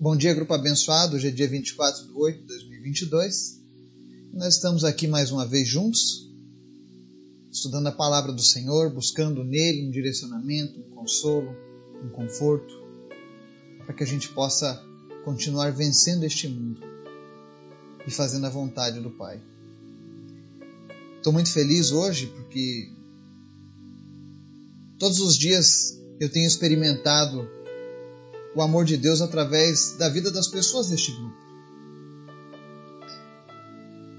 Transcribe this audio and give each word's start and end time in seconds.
Bom 0.00 0.16
dia, 0.16 0.32
grupo 0.32 0.54
abençoado. 0.54 1.16
Hoje 1.16 1.26
é 1.26 1.30
dia 1.32 1.48
24 1.48 2.06
de 2.06 2.12
8 2.12 2.38
de 2.42 2.46
2022. 2.46 3.60
Nós 4.32 4.54
estamos 4.54 4.84
aqui 4.84 5.08
mais 5.08 5.32
uma 5.32 5.44
vez 5.44 5.66
juntos, 5.66 6.30
estudando 7.50 7.88
a 7.88 7.92
palavra 7.92 8.32
do 8.32 8.40
Senhor, 8.40 8.90
buscando 8.90 9.42
nele 9.42 9.88
um 9.88 9.90
direcionamento, 9.90 10.78
um 10.78 10.94
consolo, 10.94 11.52
um 12.04 12.10
conforto, 12.10 12.72
para 13.84 13.92
que 13.92 14.04
a 14.04 14.06
gente 14.06 14.28
possa 14.28 14.80
continuar 15.24 15.72
vencendo 15.72 16.22
este 16.22 16.46
mundo 16.46 16.80
e 18.06 18.10
fazendo 18.12 18.46
a 18.46 18.50
vontade 18.50 19.00
do 19.00 19.10
Pai. 19.10 19.42
Estou 21.16 21.32
muito 21.32 21.50
feliz 21.50 21.90
hoje 21.90 22.28
porque 22.28 22.88
todos 24.96 25.18
os 25.18 25.36
dias 25.36 26.00
eu 26.20 26.30
tenho 26.30 26.46
experimentado 26.46 27.50
o 28.58 28.62
amor 28.62 28.84
de 28.84 28.96
Deus 28.96 29.22
através 29.22 29.92
da 29.98 30.08
vida 30.08 30.32
das 30.32 30.48
pessoas 30.48 30.88
deste 30.88 31.12
grupo. 31.12 31.36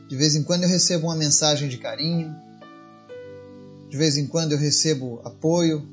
De 0.08 0.16
vez 0.16 0.34
em 0.34 0.44
quando 0.44 0.64
eu 0.64 0.70
recebo 0.70 1.08
uma 1.08 1.16
mensagem 1.16 1.68
de 1.68 1.78
carinho, 1.78 2.34
de 3.90 3.98
vez 3.98 4.16
em 4.16 4.26
quando 4.26 4.54
eu 4.54 4.58
recebo 4.58 5.20
apoio, 5.26 5.86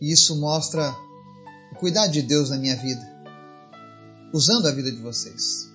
e 0.00 0.12
isso 0.12 0.34
mostra 0.40 0.92
o 1.70 1.76
cuidado 1.76 2.10
de 2.10 2.22
Deus 2.22 2.50
na 2.50 2.58
minha 2.58 2.74
vida, 2.74 3.08
usando 4.32 4.66
a 4.66 4.72
vida 4.72 4.90
de 4.90 5.00
vocês. 5.00 5.70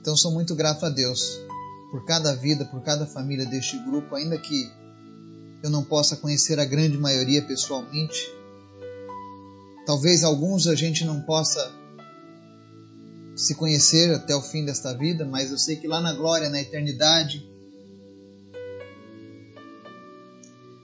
Então 0.00 0.16
sou 0.16 0.32
muito 0.32 0.54
grato 0.54 0.86
a 0.86 0.88
Deus 0.88 1.38
por 1.90 2.06
cada 2.06 2.34
vida, 2.34 2.64
por 2.64 2.82
cada 2.82 3.06
família 3.06 3.44
deste 3.44 3.78
grupo, 3.84 4.14
ainda 4.14 4.38
que 4.38 4.72
eu 5.62 5.68
não 5.68 5.84
possa 5.84 6.16
conhecer 6.16 6.58
a 6.58 6.64
grande 6.64 6.96
maioria 6.96 7.42
pessoalmente, 7.42 8.37
Talvez 9.88 10.22
alguns 10.22 10.66
a 10.66 10.74
gente 10.74 11.02
não 11.02 11.22
possa 11.22 11.72
se 13.34 13.54
conhecer 13.54 14.14
até 14.14 14.36
o 14.36 14.42
fim 14.42 14.62
desta 14.62 14.92
vida, 14.92 15.24
mas 15.24 15.50
eu 15.50 15.56
sei 15.56 15.76
que 15.76 15.88
lá 15.88 15.98
na 15.98 16.12
glória, 16.12 16.50
na 16.50 16.60
eternidade, 16.60 17.50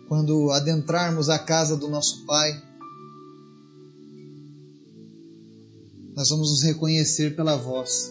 quando 0.08 0.50
adentrarmos 0.52 1.28
a 1.28 1.38
casa 1.38 1.76
do 1.76 1.86
nosso 1.86 2.24
Pai, 2.24 2.50
nós 6.16 6.30
vamos 6.30 6.50
nos 6.50 6.62
reconhecer 6.62 7.36
pela 7.36 7.58
voz. 7.58 8.10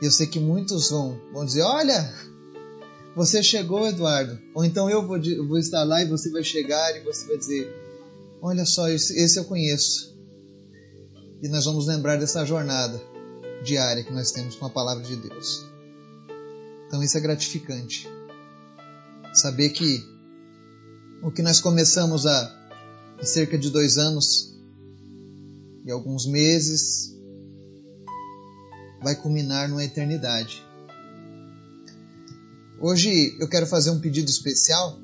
E 0.00 0.04
eu 0.06 0.12
sei 0.12 0.28
que 0.28 0.38
muitos 0.38 0.90
vão, 0.90 1.20
vão 1.32 1.44
dizer: 1.44 1.62
Olha, 1.62 2.14
você 3.16 3.42
chegou, 3.42 3.84
Eduardo. 3.84 4.38
Ou 4.54 4.64
então 4.64 4.88
eu 4.88 5.04
vou, 5.04 5.18
vou 5.48 5.58
estar 5.58 5.82
lá 5.82 6.00
e 6.00 6.08
você 6.08 6.30
vai 6.30 6.44
chegar 6.44 6.96
e 6.96 7.02
você 7.02 7.26
vai 7.26 7.36
dizer: 7.36 7.77
Olha 8.40 8.64
só, 8.64 8.88
esse 8.88 9.36
eu 9.36 9.44
conheço. 9.44 10.16
E 11.42 11.48
nós 11.48 11.64
vamos 11.64 11.86
lembrar 11.86 12.16
dessa 12.16 12.44
jornada 12.44 13.00
diária 13.64 14.04
que 14.04 14.12
nós 14.12 14.30
temos 14.30 14.54
com 14.54 14.66
a 14.66 14.70
palavra 14.70 15.02
de 15.02 15.16
Deus. 15.16 15.66
Então 16.86 17.02
isso 17.02 17.16
é 17.18 17.20
gratificante. 17.20 18.08
Saber 19.34 19.70
que 19.70 20.02
o 21.22 21.30
que 21.30 21.42
nós 21.42 21.60
começamos 21.60 22.26
há 22.26 22.70
cerca 23.22 23.58
de 23.58 23.70
dois 23.70 23.98
anos 23.98 24.56
e 25.84 25.90
alguns 25.90 26.26
meses 26.26 27.14
vai 29.02 29.14
culminar 29.14 29.68
numa 29.68 29.84
eternidade. 29.84 30.62
Hoje 32.80 33.36
eu 33.40 33.48
quero 33.48 33.66
fazer 33.66 33.90
um 33.90 34.00
pedido 34.00 34.30
especial 34.30 34.98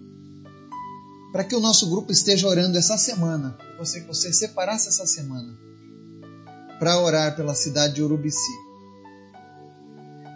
para 1.35 1.43
que 1.43 1.57
o 1.57 1.61
nosso 1.61 1.91
grupo 1.91 2.13
esteja 2.13 2.47
orando 2.47 2.79
essa 2.79 2.97
semana. 2.97 3.59
Você 3.77 4.01
que 4.01 4.07
você 4.07 4.33
separasse 4.33 4.87
essa 4.87 5.05
semana 5.05 5.59
para 6.79 7.01
orar 7.01 7.35
pela 7.35 7.57
cidade 7.57 7.95
de 7.95 8.03
Urubici. 8.05 8.53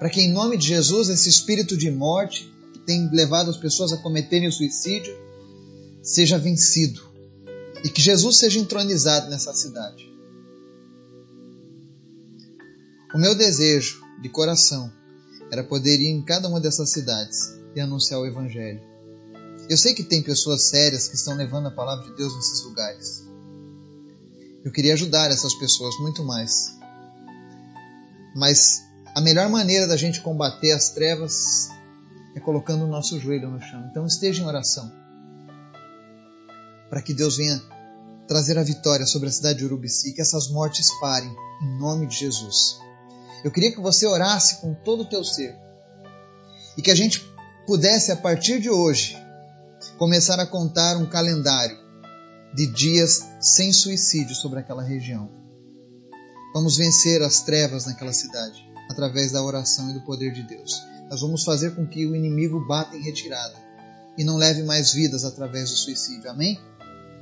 Para 0.00 0.10
que 0.10 0.20
em 0.20 0.32
nome 0.32 0.56
de 0.56 0.66
Jesus 0.66 1.08
esse 1.08 1.28
espírito 1.28 1.77
de 1.77 1.89
morte 1.89 2.52
que 2.73 2.80
tem 2.80 3.08
levado 3.12 3.48
as 3.48 3.56
pessoas 3.56 3.92
a 3.92 3.98
cometerem 3.98 4.48
o 4.48 4.52
suicídio 4.52 5.17
seja 6.02 6.36
vencido 6.36 7.00
e 7.84 7.89
que 7.89 8.02
Jesus 8.02 8.36
seja 8.36 8.58
entronizado 8.58 9.30
nessa 9.30 9.55
cidade. 9.55 10.05
O 13.14 13.18
meu 13.18 13.36
desejo 13.36 14.02
de 14.20 14.28
coração 14.28 14.92
era 15.52 15.62
poder 15.62 16.00
ir 16.00 16.08
em 16.08 16.24
cada 16.24 16.48
uma 16.48 16.61
dessas 16.61 16.90
cidades 16.90 17.56
e 17.77 17.80
anunciar 17.80 18.18
o 18.18 18.27
Evangelho. 18.27 18.98
Eu 19.68 19.77
sei 19.77 19.95
que 19.95 20.02
tem 20.02 20.23
pessoas 20.23 20.68
sérias 20.70 21.08
que 21.08 21.14
estão 21.14 21.36
levando 21.36 21.67
a 21.68 21.70
palavra 21.70 22.05
de 22.05 22.17
Deus 22.17 22.34
nesses 22.34 22.62
lugares. 22.64 23.29
Eu 24.64 24.73
queria 24.73 24.95
ajudar 24.95 25.30
essas 25.30 25.55
pessoas 25.55 25.95
muito 26.01 26.24
mais. 26.24 26.74
Mas 28.34 28.83
a 29.14 29.20
melhor 29.20 29.48
maneira 29.51 29.86
da 29.86 29.96
gente 29.96 30.23
combater 30.23 30.73
as 30.73 30.90
trevas 30.90 31.68
é 32.34 32.40
colocando 32.40 32.84
o 32.84 32.89
nosso 32.89 33.20
joelho 33.20 33.51
no 33.51 33.61
chão. 33.61 33.86
Então 33.90 34.06
esteja 34.06 34.42
em 34.42 34.46
oração. 34.46 34.90
Para 36.89 37.02
que 37.02 37.12
Deus 37.12 37.36
venha 37.36 37.61
trazer 38.27 38.56
a 38.56 38.62
vitória 38.62 39.05
sobre 39.05 39.29
a 39.29 39.33
cidade 39.33 39.58
de 39.58 39.67
Urubici, 39.67 40.12
que 40.14 40.20
essas 40.20 40.48
mortes 40.48 40.89
parem, 40.98 41.35
em 41.62 41.79
nome 41.79 42.06
de 42.06 42.17
Jesus. 42.17 42.79
Eu 43.45 43.50
queria 43.50 43.73
que 43.73 43.80
você 43.80 44.06
orasse 44.06 44.62
com 44.62 44.73
todo 44.73 45.02
o 45.02 45.08
teu 45.08 45.23
ser. 45.23 45.55
E 46.77 46.80
que 46.80 46.90
a 46.90 46.95
gente 46.95 47.23
pudesse, 47.67 48.11
a 48.12 48.17
partir 48.17 48.61
de 48.61 48.70
hoje, 48.70 49.17
começar 49.98 50.39
a 50.39 50.47
contar 50.47 50.97
um 50.97 51.07
calendário 51.07 51.77
de 52.55 52.69
dias 52.69 53.27
sem 53.41 53.73
suicídio 53.73 54.35
sobre 54.35 54.61
aquela 54.61 54.83
região. 54.83 55.29
Vamos 56.55 56.77
vencer 56.77 57.20
as 57.20 57.42
trevas 57.42 57.85
naquela 57.85 58.13
cidade 58.13 58.64
através 58.89 59.33
da 59.33 59.42
oração 59.42 59.91
e 59.91 59.95
do 59.95 60.01
poder 60.03 60.33
de 60.33 60.45
Deus. 60.45 60.81
Nós 61.11 61.20
vamos 61.20 61.42
fazer 61.42 61.75
com 61.75 61.85
que 61.85 62.07
o 62.07 62.14
inimigo 62.14 62.64
bata 62.67 62.97
em 62.97 63.03
retirada 63.03 63.57
e 64.17 64.23
não 64.23 64.36
leve 64.36 64.63
mais 64.63 64.92
vidas 64.92 65.25
através 65.25 65.70
do 65.70 65.77
suicídio. 65.77 66.30
Amém? 66.30 66.59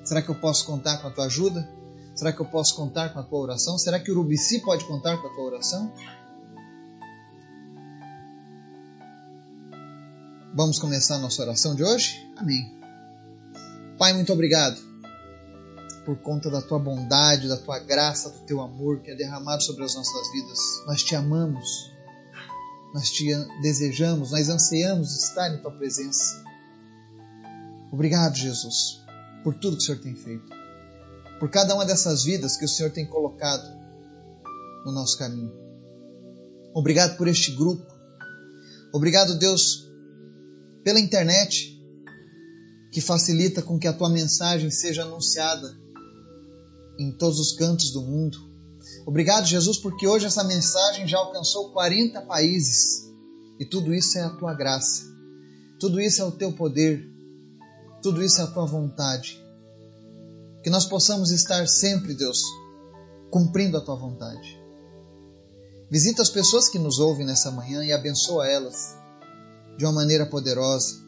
Será 0.04 0.20
que 0.20 0.28
eu 0.28 0.34
posso 0.34 0.66
contar 0.66 0.98
com 0.98 1.08
a 1.08 1.10
tua 1.10 1.24
ajuda? 1.24 1.66
Será 2.14 2.30
que 2.30 2.40
eu 2.40 2.46
posso 2.46 2.76
contar 2.76 3.08
com 3.08 3.20
a 3.20 3.22
tua 3.22 3.40
oração? 3.40 3.78
Será 3.78 3.98
que 3.98 4.10
o 4.10 4.14
Urubici 4.14 4.60
pode 4.60 4.84
contar 4.84 5.16
com 5.16 5.28
a 5.28 5.30
tua 5.30 5.44
oração? 5.44 5.92
Vamos 10.56 10.78
começar 10.78 11.16
a 11.16 11.18
nossa 11.18 11.42
oração 11.42 11.74
de 11.74 11.84
hoje? 11.84 12.26
Amém. 12.34 12.74
Pai, 13.98 14.14
muito 14.14 14.32
obrigado 14.32 14.80
por 16.06 16.16
conta 16.16 16.50
da 16.50 16.62
tua 16.62 16.78
bondade, 16.78 17.46
da 17.46 17.58
tua 17.58 17.78
graça, 17.78 18.30
do 18.30 18.38
teu 18.46 18.62
amor 18.62 19.02
que 19.02 19.10
é 19.10 19.14
derramado 19.14 19.62
sobre 19.62 19.84
as 19.84 19.94
nossas 19.94 20.32
vidas. 20.32 20.58
Nós 20.86 21.02
te 21.02 21.14
amamos, 21.14 21.92
nós 22.94 23.10
te 23.10 23.26
desejamos, 23.60 24.30
nós 24.30 24.48
ansiamos 24.48 25.14
estar 25.24 25.54
em 25.54 25.60
tua 25.60 25.72
presença. 25.72 26.42
Obrigado, 27.92 28.34
Jesus, 28.34 29.04
por 29.44 29.54
tudo 29.56 29.76
que 29.76 29.82
o 29.82 29.86
Senhor 29.86 30.00
tem 30.00 30.16
feito, 30.16 30.48
por 31.38 31.50
cada 31.50 31.74
uma 31.74 31.84
dessas 31.84 32.24
vidas 32.24 32.56
que 32.56 32.64
o 32.64 32.68
Senhor 32.68 32.90
tem 32.90 33.04
colocado 33.04 33.78
no 34.86 34.92
nosso 34.92 35.18
caminho. 35.18 35.52
Obrigado 36.72 37.18
por 37.18 37.28
este 37.28 37.54
grupo. 37.54 37.84
Obrigado, 38.90 39.38
Deus, 39.38 39.85
pela 40.86 41.00
internet, 41.00 41.76
que 42.92 43.00
facilita 43.00 43.60
com 43.60 43.76
que 43.76 43.88
a 43.88 43.92
tua 43.92 44.08
mensagem 44.08 44.70
seja 44.70 45.02
anunciada 45.02 45.76
em 46.96 47.10
todos 47.10 47.40
os 47.40 47.56
cantos 47.56 47.90
do 47.90 48.02
mundo. 48.02 48.38
Obrigado, 49.04 49.46
Jesus, 49.46 49.78
porque 49.78 50.06
hoje 50.06 50.26
essa 50.26 50.44
mensagem 50.44 51.04
já 51.08 51.18
alcançou 51.18 51.72
40 51.72 52.22
países 52.22 53.04
e 53.58 53.64
tudo 53.64 53.92
isso 53.92 54.16
é 54.16 54.22
a 54.22 54.30
tua 54.30 54.54
graça, 54.54 55.02
tudo 55.80 56.00
isso 56.00 56.22
é 56.22 56.24
o 56.24 56.30
teu 56.30 56.52
poder, 56.52 57.04
tudo 58.00 58.22
isso 58.22 58.40
é 58.40 58.44
a 58.44 58.46
tua 58.52 58.64
vontade. 58.64 59.44
Que 60.62 60.70
nós 60.70 60.84
possamos 60.84 61.32
estar 61.32 61.66
sempre, 61.66 62.14
Deus, 62.14 62.40
cumprindo 63.28 63.76
a 63.76 63.80
tua 63.84 63.96
vontade. 63.96 64.56
Visita 65.90 66.22
as 66.22 66.30
pessoas 66.30 66.68
que 66.68 66.78
nos 66.78 67.00
ouvem 67.00 67.26
nessa 67.26 67.50
manhã 67.50 67.84
e 67.84 67.92
abençoa 67.92 68.46
elas 68.46 69.04
de 69.76 69.84
uma 69.84 69.92
maneira 69.92 70.26
poderosa. 70.26 71.04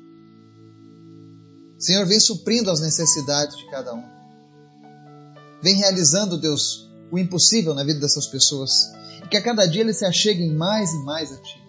Senhor, 1.79 2.05
vem 2.07 2.19
suprindo 2.19 2.71
as 2.71 2.81
necessidades 2.81 3.57
de 3.57 3.71
cada 3.71 3.95
um. 3.95 4.05
Vem 5.63 5.77
realizando, 5.77 6.37
Deus, 6.37 6.91
o 7.11 7.19
impossível 7.19 7.75
na 7.75 7.85
vida 7.85 8.01
dessas 8.01 8.27
pessoas. 8.27 8.93
E 9.25 9.29
que 9.29 9.37
a 9.37 9.43
cada 9.43 9.67
dia 9.67 9.83
eles 9.83 9.97
se 9.97 10.05
acheguem 10.05 10.53
mais 10.55 10.93
e 10.93 11.05
mais 11.05 11.33
a 11.33 11.37
Ti. 11.37 11.69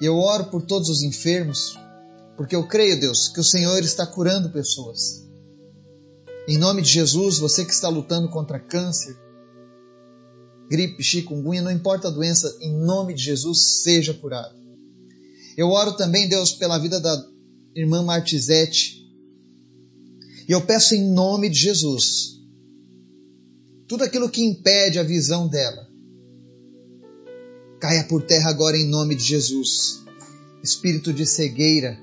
E 0.00 0.06
eu 0.06 0.16
oro 0.16 0.46
por 0.46 0.62
todos 0.62 0.88
os 0.88 1.02
enfermos, 1.02 1.78
porque 2.36 2.56
eu 2.56 2.66
creio, 2.66 2.98
Deus, 2.98 3.28
que 3.28 3.40
o 3.40 3.44
Senhor 3.44 3.80
está 3.80 4.06
curando 4.06 4.50
pessoas. 4.50 5.28
Em 6.48 6.56
nome 6.56 6.80
de 6.80 6.88
Jesus, 6.88 7.38
você 7.38 7.64
que 7.64 7.72
está 7.72 7.88
lutando 7.88 8.30
contra 8.30 8.58
câncer, 8.58 9.16
gripe, 10.70 11.02
chikungunya, 11.02 11.60
não 11.60 11.70
importa 11.70 12.08
a 12.08 12.10
doença, 12.10 12.56
em 12.60 12.72
nome 12.72 13.12
de 13.12 13.22
Jesus, 13.22 13.82
seja 13.82 14.14
curado. 14.14 14.58
Eu 15.60 15.68
oro 15.72 15.92
também, 15.92 16.26
Deus, 16.26 16.54
pela 16.54 16.78
vida 16.78 16.98
da 16.98 17.22
irmã 17.76 18.02
Martizete. 18.02 19.06
E 20.48 20.52
eu 20.52 20.62
peço 20.62 20.94
em 20.94 21.12
nome 21.12 21.50
de 21.50 21.58
Jesus, 21.58 22.40
tudo 23.86 24.02
aquilo 24.02 24.30
que 24.30 24.42
impede 24.42 24.98
a 24.98 25.02
visão 25.02 25.46
dela, 25.46 25.86
caia 27.78 28.04
por 28.04 28.22
terra 28.22 28.48
agora 28.48 28.74
em 28.74 28.88
nome 28.88 29.14
de 29.14 29.22
Jesus. 29.22 30.02
Espírito 30.62 31.12
de 31.12 31.26
cegueira, 31.26 31.98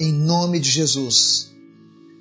em 0.00 0.12
nome 0.12 0.58
de 0.58 0.68
Jesus, 0.68 1.52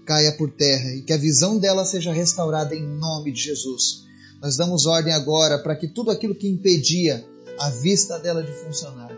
caia 0.05 0.33
por 0.33 0.51
terra 0.51 0.93
e 0.93 1.01
que 1.01 1.13
a 1.13 1.17
visão 1.17 1.57
dela 1.57 1.83
seja 1.83 2.13
restaurada 2.13 2.75
em 2.75 2.85
nome 2.85 3.31
de 3.31 3.41
Jesus. 3.41 4.05
Nós 4.39 4.55
damos 4.55 4.85
ordem 4.85 5.13
agora 5.13 5.57
para 5.63 5.75
que 5.75 5.87
tudo 5.87 6.11
aquilo 6.11 6.35
que 6.35 6.47
impedia 6.47 7.25
a 7.59 7.71
vista 7.71 8.19
dela 8.19 8.43
de 8.43 8.51
funcionar 8.51 9.17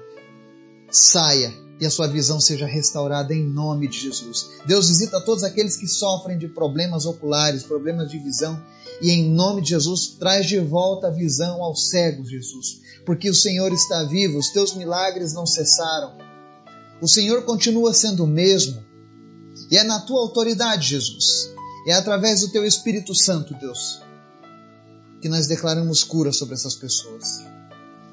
saia 0.91 1.53
e 1.79 1.85
a 1.85 1.89
sua 1.89 2.07
visão 2.07 2.41
seja 2.41 2.65
restaurada 2.65 3.33
em 3.33 3.43
nome 3.43 3.87
de 3.87 3.97
Jesus. 3.97 4.49
Deus 4.65 4.89
visita 4.89 5.21
todos 5.21 5.43
aqueles 5.43 5.77
que 5.77 5.87
sofrem 5.87 6.37
de 6.37 6.47
problemas 6.49 7.05
oculares, 7.05 7.63
problemas 7.63 8.11
de 8.11 8.19
visão, 8.19 8.61
e 9.01 9.11
em 9.11 9.29
nome 9.29 9.61
de 9.61 9.69
Jesus 9.69 10.17
traz 10.19 10.45
de 10.45 10.59
volta 10.59 11.07
a 11.07 11.11
visão 11.11 11.63
aos 11.63 11.89
cegos, 11.89 12.29
Jesus, 12.29 12.81
porque 13.05 13.29
o 13.29 13.35
Senhor 13.35 13.71
está 13.71 14.03
vivo, 14.03 14.37
os 14.37 14.49
teus 14.49 14.75
milagres 14.75 15.33
não 15.33 15.45
cessaram. 15.45 16.17
O 17.01 17.07
Senhor 17.07 17.43
continua 17.43 17.93
sendo 17.93 18.25
o 18.25 18.27
mesmo, 18.27 18.83
e 19.71 19.77
é 19.77 19.83
na 19.83 20.01
tua 20.01 20.19
autoridade, 20.19 20.89
Jesus, 20.89 21.49
é 21.87 21.93
através 21.93 22.41
do 22.41 22.49
teu 22.49 22.65
Espírito 22.65 23.15
Santo, 23.15 23.53
Deus, 23.53 24.01
que 25.21 25.29
nós 25.29 25.47
declaramos 25.47 26.03
cura 26.03 26.33
sobre 26.33 26.55
essas 26.55 26.75
pessoas. 26.75 27.41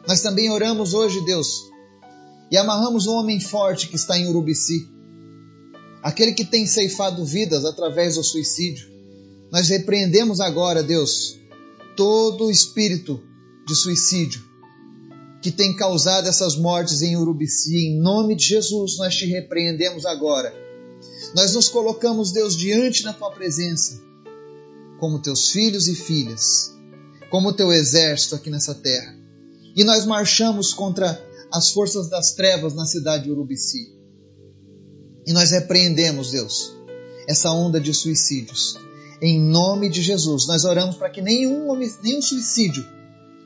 Nós 0.07 0.21
também 0.21 0.51
oramos 0.51 0.95
hoje, 0.95 1.25
Deus, 1.25 1.49
e 2.51 2.57
amarramos 2.57 3.07
o 3.07 3.15
homem 3.15 3.41
forte 3.41 3.89
que 3.89 3.97
está 3.97 4.19
em 4.19 4.29
Urubici, 4.29 4.89
aquele 6.03 6.33
que 6.33 6.45
tem 6.45 6.67
ceifado 6.67 7.25
vidas 7.25 7.65
através 7.65 8.17
do 8.17 8.23
suicídio. 8.23 8.89
Nós 9.51 9.69
repreendemos 9.69 10.41
agora, 10.41 10.83
Deus, 10.83 11.39
todo 11.97 12.47
o 12.47 12.51
espírito 12.51 13.23
de 13.67 13.75
suicídio 13.75 14.45
que 15.43 15.51
tem 15.51 15.75
causado 15.75 16.29
essas 16.29 16.57
mortes 16.57 17.03
em 17.03 17.17
Urubici. 17.17 17.77
Em 17.77 18.01
nome 18.01 18.35
de 18.35 18.45
Jesus, 18.47 18.99
nós 18.99 19.15
te 19.15 19.27
repreendemos 19.27 20.05
agora. 20.05 20.53
Nós 21.35 21.55
nos 21.55 21.69
colocamos, 21.69 22.33
Deus, 22.33 22.57
diante 22.57 23.05
da 23.05 23.13
tua 23.13 23.31
presença, 23.31 24.01
como 24.99 25.21
teus 25.21 25.51
filhos 25.51 25.87
e 25.87 25.95
filhas, 25.95 26.75
como 27.31 27.53
teu 27.53 27.73
exército 27.73 28.35
aqui 28.35 28.51
nessa 28.51 28.75
terra. 28.75 29.15
E 29.77 29.85
nós 29.85 30.07
marchamos 30.07 30.73
contra 30.73 31.15
as 31.53 31.71
forças 31.71 32.09
das 32.09 32.33
trevas 32.33 32.75
na 32.75 32.87
cidade 32.87 33.25
de 33.25 33.31
Urubici. 33.31 33.95
E 35.27 35.33
nós 35.33 35.51
repreendemos, 35.51 36.31
Deus, 36.31 36.73
essa 37.27 37.51
onda 37.51 37.81
de 37.81 37.93
suicídios. 37.93 38.79
Em 39.21 39.41
nome 39.41 39.89
de 39.89 40.03
Jesus, 40.03 40.47
nós 40.47 40.65
oramos 40.65 40.97
para 40.97 41.11
que 41.11 41.23
nenhum, 41.23 41.75
nenhum 42.03 42.23
suicídio 42.23 42.85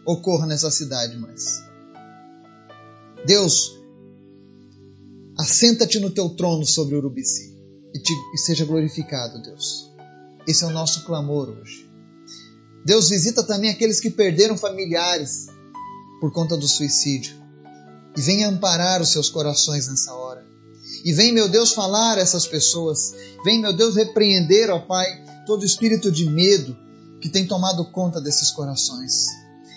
ocorra 0.05 0.47
nessa 0.47 0.70
cidade 0.70 1.17
mais. 1.17 1.62
Deus, 3.25 3.79
assenta-te 5.38 6.00
no 6.00 6.11
teu 6.11 6.31
trono 6.31 6.67
sobre 6.67 6.97
Urubici 6.97 7.56
e, 7.94 7.99
te, 7.99 8.12
e 8.35 8.38
seja 8.38 8.64
glorificado, 8.64 9.41
Deus. 9.43 9.91
Esse 10.47 10.64
é 10.64 10.67
o 10.67 10.70
nosso 10.70 11.05
clamor 11.05 11.49
hoje. 11.49 11.88
Deus 12.85 13.11
visita 13.11 13.43
também 13.43 13.70
aqueles 13.70 14.00
que 14.00 14.11
perderam 14.11 14.56
familiares 14.56 15.47
por 16.20 16.32
conta 16.32 16.56
do 16.56 16.67
suicídio 16.67 17.39
e 18.20 18.22
venha 18.22 18.49
amparar 18.49 19.00
os 19.00 19.08
seus 19.08 19.31
corações 19.31 19.88
nessa 19.88 20.12
hora. 20.12 20.46
E 21.02 21.11
vem, 21.11 21.32
meu 21.32 21.49
Deus, 21.49 21.72
falar 21.72 22.19
a 22.19 22.20
essas 22.20 22.46
pessoas. 22.46 23.14
Vem, 23.43 23.58
meu 23.58 23.75
Deus, 23.75 23.96
repreender, 23.96 24.69
ó 24.69 24.78
Pai, 24.81 25.06
todo 25.46 25.64
espírito 25.64 26.12
de 26.12 26.26
medo 26.26 26.76
que 27.19 27.31
tem 27.31 27.46
tomado 27.46 27.82
conta 27.87 28.20
desses 28.20 28.50
corações. 28.50 29.25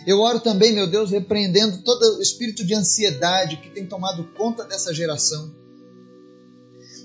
Eu 0.06 0.20
oro 0.20 0.42
também, 0.42 0.74
meu 0.74 0.92
Deus, 0.92 1.10
repreendendo 1.10 1.84
todo 1.84 2.22
espírito 2.22 2.66
de 2.66 2.76
ansiedade 2.76 3.56
que 3.56 3.70
tem 3.70 3.88
tomado 3.88 4.26
conta 4.34 4.66
dessa 4.66 4.94
geração. 4.94 5.56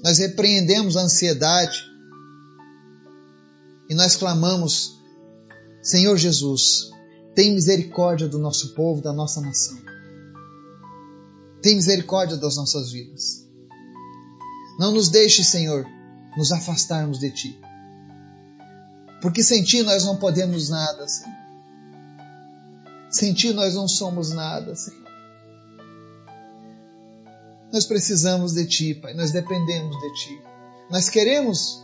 Nós 0.02 0.18
repreendemos 0.18 0.96
a 0.96 1.02
ansiedade 1.02 1.84
e 3.88 3.94
nós 3.94 4.16
clamamos: 4.16 4.98
Senhor 5.80 6.16
Jesus, 6.16 6.90
tem 7.36 7.54
misericórdia 7.54 8.26
do 8.26 8.40
nosso 8.40 8.74
povo, 8.74 9.00
da 9.00 9.12
nossa 9.12 9.40
nação. 9.40 9.97
Tem 11.62 11.74
misericórdia 11.74 12.36
das 12.36 12.56
nossas 12.56 12.92
vidas. 12.92 13.46
Não 14.78 14.92
nos 14.92 15.08
deixe, 15.08 15.42
Senhor, 15.42 15.86
nos 16.36 16.52
afastarmos 16.52 17.18
de 17.18 17.30
Ti. 17.30 17.60
Porque 19.20 19.42
sem 19.42 19.64
Ti 19.64 19.82
nós 19.82 20.04
não 20.04 20.16
podemos 20.16 20.68
nada, 20.68 21.06
Senhor. 21.08 21.36
Sem 23.10 23.32
Ti 23.32 23.52
nós 23.52 23.74
não 23.74 23.88
somos 23.88 24.30
nada, 24.30 24.74
Senhor. 24.76 25.08
Nós 27.72 27.84
precisamos 27.84 28.52
de 28.54 28.64
Ti, 28.66 28.94
Pai. 28.94 29.14
Nós 29.14 29.32
dependemos 29.32 29.98
de 29.98 30.14
Ti. 30.14 30.42
Nós 30.90 31.08
queremos 31.08 31.82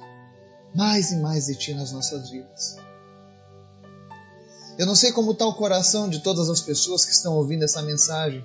mais 0.74 1.12
e 1.12 1.16
mais 1.16 1.46
de 1.46 1.56
Ti 1.56 1.74
nas 1.74 1.92
nossas 1.92 2.30
vidas. 2.30 2.76
Eu 4.78 4.86
não 4.86 4.96
sei 4.96 5.12
como 5.12 5.32
está 5.32 5.46
o 5.46 5.54
coração 5.54 6.08
de 6.08 6.20
todas 6.20 6.48
as 6.48 6.60
pessoas 6.60 7.04
que 7.04 7.12
estão 7.12 7.34
ouvindo 7.34 7.64
essa 7.64 7.82
mensagem, 7.82 8.44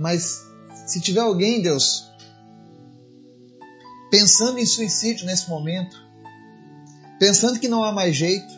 mas 0.00 0.46
se 0.86 0.98
tiver 0.98 1.20
alguém, 1.20 1.60
Deus, 1.60 2.10
pensando 4.10 4.58
em 4.58 4.64
suicídio 4.64 5.26
nesse 5.26 5.48
momento, 5.50 5.94
pensando 7.18 7.60
que 7.60 7.68
não 7.68 7.84
há 7.84 7.92
mais 7.92 8.16
jeito, 8.16 8.52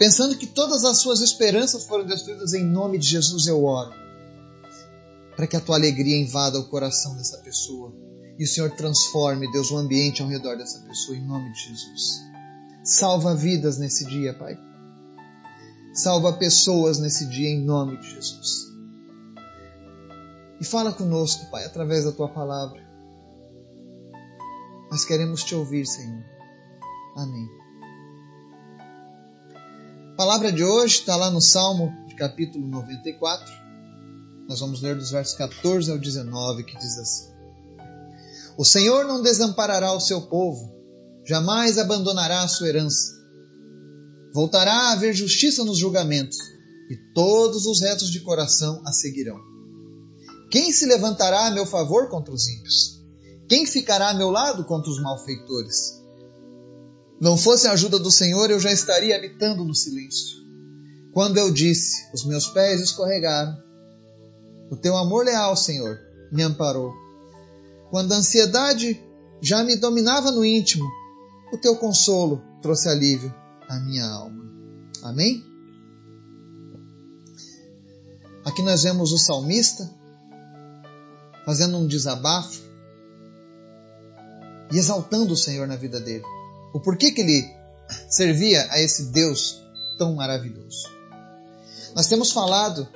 pensando 0.00 0.36
que 0.36 0.48
todas 0.48 0.84
as 0.84 0.98
suas 0.98 1.20
esperanças 1.20 1.84
foram 1.84 2.04
destruídas 2.04 2.52
em 2.54 2.64
nome 2.64 2.98
de 2.98 3.06
Jesus, 3.06 3.46
eu 3.46 3.64
oro, 3.64 3.92
para 5.36 5.46
que 5.46 5.56
a 5.56 5.60
tua 5.60 5.76
alegria 5.76 6.18
invada 6.18 6.58
o 6.58 6.68
coração 6.68 7.16
dessa 7.16 7.38
pessoa 7.38 7.94
e 8.36 8.42
o 8.42 8.48
Senhor 8.48 8.72
transforme, 8.72 9.50
Deus, 9.52 9.70
o 9.70 9.76
ambiente 9.76 10.22
ao 10.22 10.28
redor 10.28 10.56
dessa 10.56 10.80
pessoa 10.80 11.16
em 11.16 11.24
nome 11.24 11.52
de 11.52 11.68
Jesus. 11.68 12.20
Salva 12.82 13.36
vidas 13.36 13.78
nesse 13.78 14.04
dia, 14.06 14.34
Pai. 14.34 14.58
Salva 15.94 16.32
pessoas 16.32 16.98
nesse 16.98 17.26
dia 17.26 17.48
em 17.48 17.64
nome 17.64 17.96
de 17.98 18.10
Jesus. 18.10 18.71
E 20.62 20.64
fala 20.64 20.92
conosco, 20.92 21.50
Pai, 21.50 21.64
através 21.64 22.04
da 22.04 22.12
tua 22.12 22.28
palavra. 22.28 22.80
Nós 24.92 25.04
queremos 25.04 25.42
te 25.42 25.56
ouvir, 25.56 25.84
Senhor. 25.84 26.24
Amém. 27.16 27.48
A 30.12 30.16
palavra 30.16 30.52
de 30.52 30.62
hoje 30.62 31.00
está 31.00 31.16
lá 31.16 31.32
no 31.32 31.40
Salmo 31.40 31.92
de 32.06 32.14
capítulo 32.14 32.64
94. 32.68 33.52
Nós 34.48 34.60
vamos 34.60 34.80
ler 34.80 34.94
dos 34.94 35.10
versos 35.10 35.34
14 35.34 35.90
ao 35.90 35.98
19, 35.98 36.62
que 36.62 36.78
diz 36.78 36.96
assim: 36.96 37.32
O 38.56 38.64
Senhor 38.64 39.04
não 39.04 39.20
desamparará 39.20 39.92
o 39.92 40.00
seu 40.00 40.20
povo, 40.28 40.72
jamais 41.26 41.76
abandonará 41.76 42.40
a 42.40 42.46
sua 42.46 42.68
herança. 42.68 43.12
Voltará 44.32 44.72
a 44.72 44.92
haver 44.92 45.12
justiça 45.12 45.64
nos 45.64 45.78
julgamentos, 45.78 46.38
e 46.88 46.96
todos 47.12 47.66
os 47.66 47.80
retos 47.80 48.12
de 48.12 48.20
coração 48.20 48.80
a 48.86 48.92
seguirão. 48.92 49.50
Quem 50.52 50.70
se 50.70 50.84
levantará 50.84 51.46
a 51.46 51.50
meu 51.50 51.64
favor 51.64 52.10
contra 52.10 52.34
os 52.34 52.46
ímpios? 52.46 53.02
Quem 53.48 53.64
ficará 53.64 54.10
a 54.10 54.14
meu 54.14 54.28
lado 54.28 54.66
contra 54.66 54.90
os 54.90 55.00
malfeitores? 55.00 55.98
Não 57.18 57.38
fosse 57.38 57.66
a 57.66 57.72
ajuda 57.72 57.98
do 57.98 58.10
Senhor, 58.10 58.50
eu 58.50 58.60
já 58.60 58.70
estaria 58.70 59.16
habitando 59.16 59.64
no 59.64 59.74
silêncio. 59.74 60.42
Quando 61.14 61.38
eu 61.38 61.50
disse, 61.50 62.06
os 62.12 62.26
meus 62.26 62.48
pés 62.48 62.82
escorregaram. 62.82 63.56
O 64.70 64.76
teu 64.76 64.94
amor 64.94 65.24
leal, 65.24 65.56
Senhor, 65.56 65.98
me 66.30 66.42
amparou. 66.42 66.92
Quando 67.90 68.12
a 68.12 68.16
ansiedade 68.16 69.02
já 69.40 69.64
me 69.64 69.74
dominava 69.76 70.30
no 70.30 70.44
íntimo, 70.44 70.84
o 71.50 71.56
teu 71.56 71.76
consolo 71.76 72.42
trouxe 72.60 72.90
alívio 72.90 73.34
à 73.70 73.80
minha 73.80 74.04
alma. 74.04 74.44
Amém? 75.02 75.42
Aqui 78.44 78.60
nós 78.60 78.82
vemos 78.82 79.12
o 79.12 79.18
salmista 79.18 80.01
fazendo 81.44 81.76
um 81.76 81.86
desabafo 81.86 82.60
e 84.70 84.78
exaltando 84.78 85.34
o 85.34 85.36
Senhor 85.36 85.66
na 85.66 85.76
vida 85.76 86.00
dele. 86.00 86.24
O 86.72 86.80
porquê 86.80 87.10
que 87.10 87.20
ele 87.20 87.44
servia 88.08 88.66
a 88.70 88.80
esse 88.80 89.06
Deus 89.12 89.62
tão 89.98 90.14
maravilhoso. 90.14 90.88
Nós 91.94 92.06
temos 92.06 92.32
falado 92.32 92.88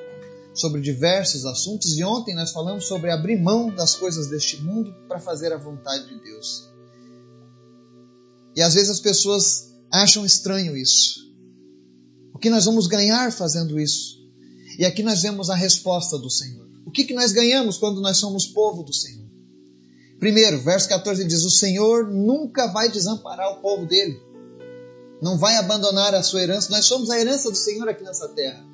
sobre 0.55 0.81
diversos 0.81 1.45
assuntos 1.45 1.99
e 1.99 2.03
ontem 2.03 2.35
nós 2.35 2.51
falamos 2.51 2.87
sobre 2.87 3.11
abrir 3.11 3.41
mão 3.41 3.75
das 3.75 3.95
coisas 3.95 4.29
deste 4.29 4.63
mundo 4.63 4.95
para 5.07 5.21
fazer 5.21 5.53
a 5.53 5.59
vontade 5.59 6.09
de 6.09 6.19
Deus. 6.23 6.71
E 8.55 8.63
às 8.63 8.73
vezes 8.73 8.89
as 8.89 9.01
pessoas 9.01 9.75
acham 9.93 10.25
estranho 10.25 10.75
isso. 10.77 11.27
O 12.33 12.39
que 12.39 12.49
nós 12.49 12.65
vamos 12.65 12.87
ganhar 12.87 13.31
fazendo 13.31 13.79
isso? 13.79 14.26
E 14.79 14.85
aqui 14.85 15.03
nós 15.03 15.23
vemos 15.23 15.51
a 15.51 15.55
resposta 15.55 16.19
do 16.19 16.31
Senhor. 16.31 16.67
O 16.85 16.91
que, 16.91 17.05
que 17.05 17.15
nós 17.15 17.33
ganhamos 17.33 17.79
quando 17.79 18.01
nós 18.01 18.19
somos 18.19 18.47
povo 18.47 18.83
do 18.83 18.93
Senhor? 18.93 19.27
Primeiro, 20.19 20.61
verso 20.61 20.89
14 20.89 21.25
diz: 21.25 21.45
O 21.45 21.51
Senhor 21.51 22.09
nunca 22.09 22.69
vai 22.73 22.91
desamparar 22.91 23.53
o 23.53 23.61
povo 23.61 23.87
dele, 23.87 24.21
não 25.21 25.39
vai 25.39 25.57
abandonar 25.57 26.15
a 26.15 26.23
sua 26.23 26.43
herança. 26.43 26.71
Nós 26.71 26.87
somos 26.87 27.11
a 27.11 27.19
herança 27.19 27.51
do 27.51 27.57
Senhor 27.57 27.89
aqui 27.89 28.05
nessa 28.05 28.29
terra. 28.29 28.65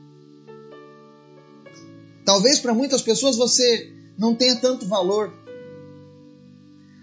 Talvez 2.25 2.61
para 2.61 2.75
muitas 2.75 3.02
pessoas 3.02 3.37
você 3.37 3.92
não 4.16 4.35
tenha 4.35 4.56
tanto 4.56 4.87
valor. 4.87 5.32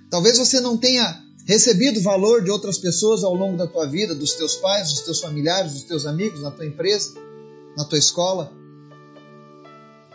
Talvez 0.09 0.37
você 0.37 0.59
não 0.59 0.77
tenha 0.77 1.21
recebido 1.45 2.01
valor 2.01 2.43
de 2.43 2.51
outras 2.51 2.77
pessoas 2.77 3.23
ao 3.23 3.33
longo 3.33 3.57
da 3.57 3.67
tua 3.67 3.85
vida, 3.85 4.15
dos 4.15 4.33
teus 4.33 4.55
pais, 4.55 4.89
dos 4.89 5.01
teus 5.01 5.19
familiares, 5.19 5.73
dos 5.73 5.83
teus 5.83 6.05
amigos, 6.05 6.41
na 6.41 6.51
tua 6.51 6.65
empresa, 6.65 7.13
na 7.75 7.83
tua 7.85 7.97
escola. 7.97 8.58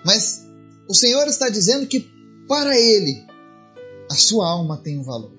Mas 0.04 0.44
o 0.88 0.94
Senhor 0.94 1.26
está 1.26 1.48
dizendo 1.48 1.86
que 1.86 2.00
para 2.46 2.76
Ele 2.76 3.26
a 4.10 4.14
sua 4.14 4.48
alma 4.48 4.76
tem 4.76 4.98
um 4.98 5.02
valor. 5.02 5.32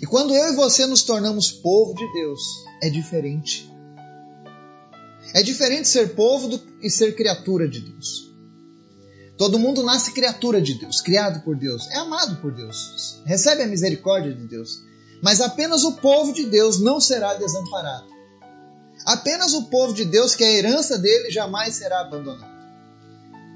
E 0.00 0.06
quando 0.06 0.34
eu 0.34 0.52
e 0.52 0.56
você 0.56 0.86
nos 0.86 1.02
tornamos 1.02 1.50
povo 1.50 1.94
de 1.94 2.12
Deus, 2.12 2.40
é 2.82 2.90
diferente. 2.90 3.70
É 5.34 5.42
diferente 5.42 5.88
ser 5.88 6.14
povo 6.14 6.48
do, 6.48 6.60
e 6.82 6.90
ser 6.90 7.14
criatura 7.14 7.68
de 7.68 7.80
Deus. 7.80 8.30
Todo 9.38 9.58
mundo 9.58 9.82
nasce 9.82 10.12
criatura 10.12 10.60
de 10.60 10.74
Deus, 10.74 11.00
criado 11.00 11.42
por 11.42 11.56
Deus, 11.56 11.88
é 11.90 11.96
amado 11.96 12.36
por 12.42 12.52
Deus, 12.52 13.22
recebe 13.24 13.62
a 13.62 13.66
misericórdia 13.66 14.34
de 14.34 14.46
Deus. 14.46 14.82
Mas 15.22 15.40
apenas 15.40 15.82
o 15.82 15.92
povo 15.92 16.32
de 16.32 16.44
Deus 16.44 16.78
não 16.78 17.00
será 17.00 17.34
desamparado. 17.34 18.06
Apenas 19.06 19.54
o 19.54 19.64
povo 19.64 19.94
de 19.94 20.04
Deus, 20.04 20.34
que 20.34 20.44
é 20.44 20.48
a 20.48 20.52
herança 20.52 20.98
dele, 20.98 21.30
jamais 21.30 21.74
será 21.74 22.00
abandonado. 22.00 22.59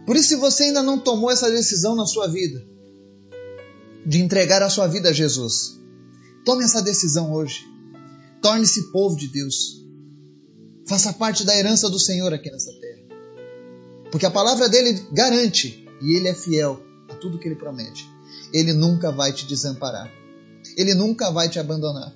Por 0.06 0.16
isso, 0.16 0.28
se 0.28 0.36
você 0.36 0.64
ainda 0.64 0.82
não 0.82 0.98
tomou 0.98 1.30
essa 1.30 1.50
decisão 1.50 1.94
na 1.94 2.06
sua 2.06 2.28
vida, 2.28 2.62
de 4.06 4.20
entregar 4.20 4.62
a 4.62 4.68
sua 4.68 4.86
vida 4.86 5.08
a 5.08 5.12
Jesus, 5.12 5.80
tome 6.44 6.64
essa 6.64 6.82
decisão 6.82 7.32
hoje. 7.32 7.66
Torne-se 8.42 8.92
povo 8.92 9.16
de 9.16 9.28
Deus. 9.28 9.82
Faça 10.86 11.14
parte 11.14 11.44
da 11.44 11.56
herança 11.56 11.88
do 11.88 11.98
Senhor 11.98 12.32
aqui 12.34 12.50
nessa 12.50 12.70
terra. 12.78 13.02
Porque 14.10 14.26
a 14.26 14.30
palavra 14.30 14.68
dele 14.68 15.06
garante, 15.12 15.88
e 16.02 16.14
ele 16.16 16.28
é 16.28 16.34
fiel 16.34 16.82
a 17.08 17.14
tudo 17.14 17.38
que 17.38 17.48
ele 17.48 17.56
promete. 17.56 18.06
Ele 18.52 18.74
nunca 18.74 19.10
vai 19.10 19.32
te 19.32 19.46
desamparar. 19.46 20.12
Ele 20.76 20.94
nunca 20.94 21.30
vai 21.30 21.48
te 21.48 21.58
abandonar. 21.58 22.14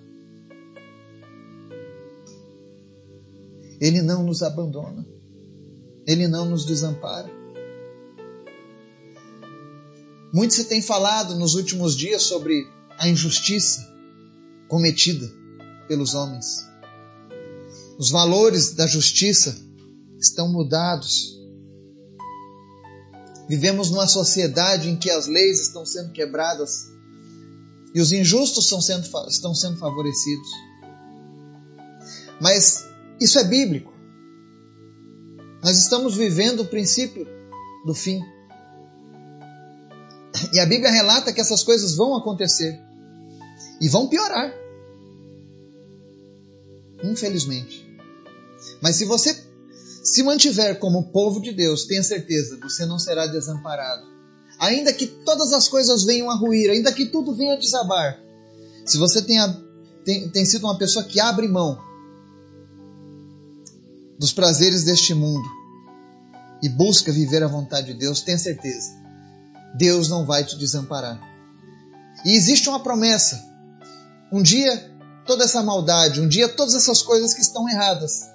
Ele 3.81 4.03
não 4.03 4.23
nos 4.23 4.43
abandona. 4.43 5.07
Ele 6.07 6.29
não 6.29 6.45
nos 6.45 6.65
desampara. 6.65 7.31
Muito 10.33 10.55
se 10.55 10.65
tem 10.65 10.83
falado 10.83 11.37
nos 11.37 11.55
últimos 11.55 11.97
dias 11.97 12.23
sobre 12.23 12.69
a 12.99 13.09
injustiça 13.09 13.89
cometida 14.69 15.31
pelos 15.87 16.15
homens. 16.15 16.69
Os 17.99 18.11
valores 18.11 18.73
da 18.75 18.87
justiça 18.87 19.57
estão 20.19 20.49
mudados. 20.53 21.39
Vivemos 23.49 23.91
numa 23.91 24.07
sociedade 24.07 24.91
em 24.91 24.97
que 24.97 25.11
as 25.11 25.27
leis 25.27 25.63
estão 25.63 25.87
sendo 25.87 26.13
quebradas 26.13 26.91
e 27.95 28.01
os 28.01 28.13
injustos 28.13 28.69
sendo, 28.85 29.09
estão 29.29 29.55
sendo 29.55 29.79
favorecidos. 29.79 30.49
Mas 32.41 32.87
isso 33.21 33.39
é 33.39 33.45
bíblico. 33.45 33.93
Nós 35.63 35.77
estamos 35.79 36.15
vivendo 36.15 36.61
o 36.61 36.67
princípio 36.67 37.27
do 37.85 37.95
fim. 37.95 38.21
E 40.53 40.61
a 40.61 40.67
Bíblia 40.67 40.91
relata 40.91 41.33
que 41.33 41.41
essas 41.41 41.63
coisas 41.63 41.95
vão 41.95 42.17
acontecer 42.17 42.81
e 43.81 43.89
vão 43.89 44.09
piorar. 44.09 44.53
Infelizmente. 47.03 47.87
Mas 48.83 48.97
se 48.97 49.05
você 49.05 49.37
se 50.03 50.23
mantiver 50.23 50.79
como 50.79 51.11
povo 51.11 51.41
de 51.41 51.53
Deus, 51.53 51.85
tenha 51.85 52.03
certeza, 52.03 52.59
você 52.61 52.87
não 52.87 52.99
será 52.99 53.27
desamparado. 53.27 54.07
Ainda 54.59 54.93
que 54.93 55.07
todas 55.07 55.53
as 55.53 55.69
coisas 55.69 56.05
venham 56.05 56.31
a 56.31 56.35
ruir, 56.35 56.71
ainda 56.71 56.93
que 56.93 57.07
tudo 57.07 57.35
venha 57.35 57.55
a 57.55 57.59
desabar, 57.59 58.19
se 58.85 58.97
você 58.97 59.23
tenha, 59.23 59.63
tem, 60.05 60.29
tem 60.31 60.45
sido 60.45 60.65
uma 60.65 60.79
pessoa 60.79 61.05
que 61.05 61.21
abre 61.21 61.47
mão 61.47 61.79
dos 64.19 64.33
prazeres 64.33 64.83
deste 64.83 65.15
mundo 65.15 65.49
e 66.63 66.69
busca 66.69 67.13
viver 67.13 67.43
a 67.45 67.49
vontade 67.49 67.93
de 67.93 67.95
Deus, 67.95 68.21
tenha 68.21 68.39
certeza, 68.39 68.91
Deus 69.77 70.09
não 70.09 70.25
vai 70.25 70.45
te 70.45 70.57
desamparar. 70.57 71.21
E 72.25 72.35
existe 72.35 72.69
uma 72.69 72.81
promessa. 72.81 73.47
Um 74.33 74.43
dia, 74.43 74.93
toda 75.27 75.45
essa 75.45 75.63
maldade, 75.63 76.21
um 76.21 76.29
dia, 76.29 76.49
todas 76.49 76.75
essas 76.75 77.03
coisas 77.03 77.35
que 77.35 77.41
estão 77.41 77.69
erradas 77.69 78.29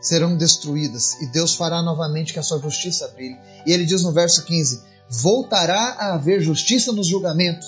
serão 0.00 0.36
destruídas 0.36 1.20
e 1.20 1.26
Deus 1.26 1.54
fará 1.54 1.82
novamente 1.82 2.32
que 2.32 2.38
a 2.38 2.42
sua 2.42 2.58
justiça 2.60 3.08
brilhe. 3.08 3.38
E 3.66 3.72
ele 3.72 3.84
diz 3.84 4.02
no 4.02 4.12
verso 4.12 4.44
15: 4.44 4.82
Voltará 5.08 5.96
a 5.98 6.14
haver 6.14 6.40
justiça 6.40 6.92
nos 6.92 7.06
julgamentos, 7.06 7.66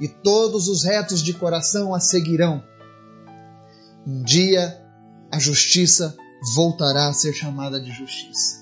e 0.00 0.08
todos 0.08 0.68
os 0.68 0.84
retos 0.84 1.22
de 1.22 1.32
coração 1.32 1.94
a 1.94 2.00
seguirão. 2.00 2.62
Um 4.06 4.22
dia 4.22 4.80
a 5.30 5.38
justiça 5.38 6.14
voltará 6.54 7.08
a 7.08 7.12
ser 7.12 7.32
chamada 7.32 7.80
de 7.80 7.90
justiça, 7.92 8.61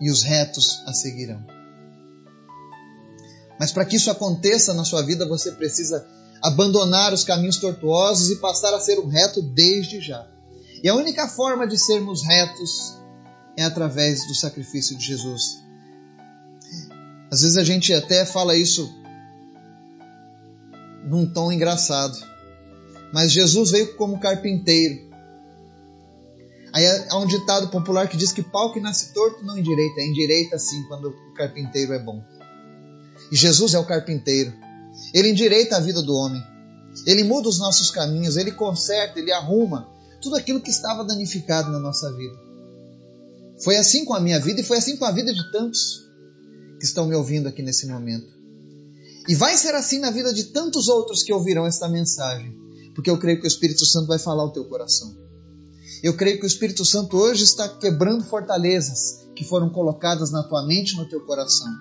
e 0.00 0.10
os 0.10 0.22
retos 0.22 0.82
a 0.86 0.92
seguirão. 0.92 1.44
Mas 3.58 3.70
para 3.72 3.84
que 3.84 3.96
isso 3.96 4.10
aconteça 4.10 4.74
na 4.74 4.84
sua 4.84 5.02
vida, 5.02 5.26
você 5.26 5.52
precisa 5.52 6.06
abandonar 6.42 7.12
os 7.12 7.22
caminhos 7.22 7.58
tortuosos 7.58 8.30
e 8.30 8.40
passar 8.40 8.74
a 8.74 8.80
ser 8.80 8.98
um 8.98 9.06
reto 9.06 9.40
desde 9.40 10.00
já. 10.00 10.26
E 10.82 10.88
a 10.88 10.94
única 10.94 11.28
forma 11.28 11.66
de 11.66 11.78
sermos 11.78 12.24
retos 12.24 12.98
é 13.56 13.62
através 13.62 14.26
do 14.26 14.34
sacrifício 14.34 14.96
de 14.96 15.06
Jesus. 15.06 15.62
Às 17.30 17.42
vezes 17.42 17.56
a 17.56 17.64
gente 17.64 17.94
até 17.94 18.26
fala 18.26 18.56
isso 18.56 18.92
num 21.04 21.26
tom 21.26 21.52
engraçado. 21.52 22.18
Mas 23.12 23.30
Jesus 23.30 23.70
veio 23.70 23.94
como 23.96 24.18
carpinteiro. 24.18 25.11
Aí 26.72 26.86
há 27.10 27.18
um 27.18 27.26
ditado 27.26 27.68
popular 27.68 28.08
que 28.08 28.16
diz 28.16 28.32
que 28.32 28.42
pau 28.42 28.72
que 28.72 28.80
nasce 28.80 29.12
torto 29.12 29.44
não 29.44 29.58
endireita, 29.58 30.00
é 30.00 30.06
endireita 30.06 30.58
sim 30.58 30.82
quando 30.84 31.08
o 31.08 31.34
carpinteiro 31.34 31.92
é 31.92 31.98
bom. 31.98 32.22
E 33.30 33.36
Jesus 33.36 33.74
é 33.74 33.78
o 33.78 33.84
carpinteiro. 33.84 34.52
Ele 35.12 35.30
endireita 35.30 35.76
a 35.76 35.80
vida 35.80 36.02
do 36.02 36.14
homem. 36.14 36.42
Ele 37.06 37.24
muda 37.24 37.48
os 37.48 37.58
nossos 37.58 37.90
caminhos, 37.90 38.36
ele 38.36 38.52
conserta, 38.52 39.18
ele 39.18 39.32
arruma 39.32 39.88
tudo 40.20 40.36
aquilo 40.36 40.60
que 40.60 40.70
estava 40.70 41.04
danificado 41.04 41.70
na 41.70 41.78
nossa 41.78 42.10
vida. 42.12 42.36
Foi 43.62 43.76
assim 43.76 44.04
com 44.04 44.14
a 44.14 44.20
minha 44.20 44.40
vida 44.40 44.60
e 44.60 44.64
foi 44.64 44.78
assim 44.78 44.96
com 44.96 45.04
a 45.04 45.10
vida 45.10 45.32
de 45.32 45.52
tantos 45.52 46.06
que 46.78 46.84
estão 46.84 47.06
me 47.06 47.14
ouvindo 47.14 47.48
aqui 47.48 47.62
nesse 47.62 47.86
momento. 47.86 48.26
E 49.28 49.34
vai 49.34 49.56
ser 49.56 49.74
assim 49.74 49.98
na 49.98 50.10
vida 50.10 50.32
de 50.32 50.44
tantos 50.44 50.88
outros 50.88 51.22
que 51.22 51.32
ouvirão 51.32 51.66
esta 51.66 51.88
mensagem, 51.88 52.54
porque 52.94 53.10
eu 53.10 53.18
creio 53.18 53.40
que 53.40 53.46
o 53.46 53.48
Espírito 53.48 53.84
Santo 53.86 54.06
vai 54.06 54.18
falar 54.18 54.44
o 54.44 54.50
teu 54.50 54.64
coração. 54.64 55.16
Eu 56.02 56.16
creio 56.16 56.38
que 56.38 56.44
o 56.44 56.46
Espírito 56.46 56.84
Santo 56.84 57.16
hoje 57.16 57.44
está 57.44 57.68
quebrando 57.68 58.24
fortalezas 58.24 59.26
que 59.34 59.44
foram 59.44 59.70
colocadas 59.70 60.30
na 60.30 60.42
tua 60.42 60.66
mente 60.66 60.96
no 60.96 61.08
teu 61.08 61.20
coração. 61.24 61.72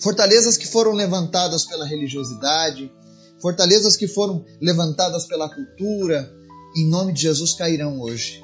Fortalezas 0.00 0.56
que 0.56 0.66
foram 0.66 0.92
levantadas 0.92 1.64
pela 1.66 1.86
religiosidade, 1.86 2.92
fortalezas 3.40 3.96
que 3.96 4.06
foram 4.06 4.44
levantadas 4.60 5.26
pela 5.26 5.48
cultura, 5.48 6.30
em 6.76 6.88
nome 6.88 7.12
de 7.12 7.22
Jesus 7.22 7.54
cairão 7.54 8.00
hoje, 8.00 8.42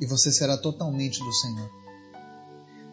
e 0.00 0.06
você 0.06 0.32
será 0.32 0.56
totalmente 0.56 1.18
do 1.18 1.32
Senhor. 1.32 1.70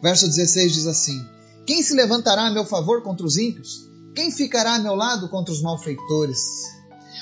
Verso 0.02 0.26
16 0.26 0.72
diz 0.72 0.86
assim: 0.86 1.18
Quem 1.66 1.82
se 1.82 1.94
levantará 1.94 2.46
a 2.46 2.50
meu 2.50 2.64
favor 2.64 3.02
contra 3.02 3.24
os 3.24 3.36
ímpios? 3.36 3.88
Quem 4.14 4.30
ficará 4.30 4.74
a 4.74 4.78
meu 4.78 4.94
lado 4.94 5.28
contra 5.28 5.54
os 5.54 5.62
malfeitores? 5.62 6.40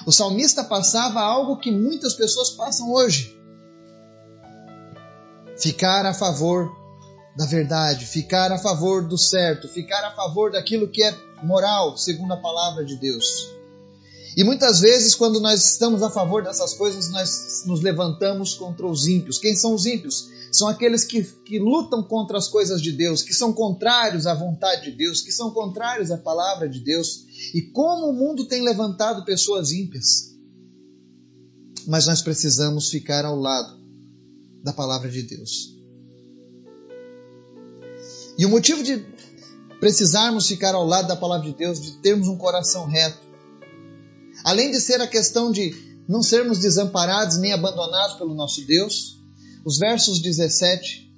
O 0.06 0.12
salmista 0.12 0.64
passava 0.64 1.20
algo 1.20 1.58
que 1.58 1.70
muitas 1.70 2.14
pessoas 2.14 2.50
passam 2.50 2.92
hoje: 2.92 3.38
ficar 5.56 6.06
a 6.06 6.14
favor 6.14 6.70
da 7.36 7.46
verdade, 7.46 8.06
ficar 8.06 8.50
a 8.52 8.58
favor 8.58 9.06
do 9.06 9.16
certo, 9.16 9.68
ficar 9.68 10.04
a 10.04 10.14
favor 10.14 10.52
daquilo 10.52 10.88
que 10.88 11.02
é 11.02 11.14
moral, 11.42 11.96
segundo 11.96 12.32
a 12.32 12.36
palavra 12.36 12.84
de 12.84 12.96
Deus. 12.96 13.59
E 14.36 14.44
muitas 14.44 14.80
vezes, 14.80 15.14
quando 15.14 15.40
nós 15.40 15.72
estamos 15.72 16.02
a 16.02 16.10
favor 16.10 16.42
dessas 16.42 16.74
coisas, 16.74 17.10
nós 17.10 17.64
nos 17.66 17.80
levantamos 17.80 18.54
contra 18.54 18.86
os 18.86 19.06
ímpios. 19.06 19.38
Quem 19.38 19.56
são 19.56 19.74
os 19.74 19.86
ímpios? 19.86 20.28
São 20.52 20.68
aqueles 20.68 21.04
que, 21.04 21.22
que 21.22 21.58
lutam 21.58 22.02
contra 22.02 22.38
as 22.38 22.48
coisas 22.48 22.80
de 22.80 22.92
Deus, 22.92 23.22
que 23.22 23.34
são 23.34 23.52
contrários 23.52 24.26
à 24.26 24.34
vontade 24.34 24.90
de 24.90 24.96
Deus, 24.96 25.20
que 25.20 25.32
são 25.32 25.50
contrários 25.50 26.10
à 26.10 26.16
palavra 26.16 26.68
de 26.68 26.80
Deus. 26.80 27.24
E 27.54 27.62
como 27.62 28.08
o 28.08 28.12
mundo 28.12 28.46
tem 28.46 28.62
levantado 28.62 29.24
pessoas 29.24 29.72
ímpias. 29.72 30.30
Mas 31.86 32.06
nós 32.06 32.22
precisamos 32.22 32.88
ficar 32.88 33.24
ao 33.24 33.36
lado 33.36 33.80
da 34.62 34.72
palavra 34.72 35.10
de 35.10 35.22
Deus. 35.22 35.76
E 38.38 38.46
o 38.46 38.48
motivo 38.48 38.82
de 38.82 39.04
precisarmos 39.80 40.46
ficar 40.46 40.74
ao 40.74 40.86
lado 40.86 41.08
da 41.08 41.16
palavra 41.16 41.50
de 41.50 41.56
Deus, 41.56 41.80
de 41.80 41.92
termos 41.98 42.28
um 42.28 42.36
coração 42.36 42.86
reto. 42.86 43.29
Além 44.44 44.70
de 44.70 44.80
ser 44.80 45.00
a 45.00 45.06
questão 45.06 45.50
de 45.50 45.74
não 46.08 46.22
sermos 46.22 46.58
desamparados 46.58 47.38
nem 47.38 47.52
abandonados 47.52 48.16
pelo 48.16 48.34
nosso 48.34 48.64
Deus, 48.66 49.18
os 49.64 49.78
versos 49.78 50.20
17 50.20 51.10